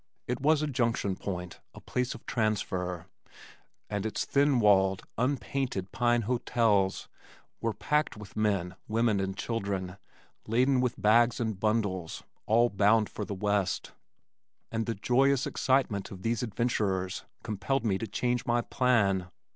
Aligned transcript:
It 0.27 0.41
was 0.41 0.63
a 0.63 0.67
junction 0.67 1.15
point, 1.15 1.59
a 1.75 1.79
place 1.79 2.15
of 2.15 2.25
transfer, 2.25 3.05
and 3.87 4.03
its 4.03 4.25
thin 4.25 4.59
walled 4.59 5.03
unpainted 5.15 5.91
pine 5.91 6.23
hotels 6.23 7.07
were 7.61 7.75
packed 7.75 8.17
with 8.17 8.35
men, 8.35 8.75
women 8.87 9.19
and 9.19 9.37
children 9.37 9.97
laden 10.47 10.81
with 10.81 10.99
bags 10.99 11.39
and 11.39 11.59
bundles 11.59 12.23
(all 12.47 12.69
bound 12.71 13.09
for 13.09 13.25
the 13.25 13.35
west) 13.35 13.91
and 14.71 14.87
the 14.87 14.95
joyous 14.95 15.45
excitement 15.45 16.09
of 16.09 16.23
these 16.23 16.41
adventurers 16.41 17.25
compelled 17.43 17.85
me 17.85 17.99
to 17.99 18.07
change 18.07 18.43
my 18.43 18.61
plan. 18.61 19.29